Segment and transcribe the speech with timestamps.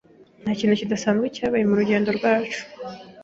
[0.41, 2.59] Ntakintu kidasanzwe cyabaye murugendo rwacu.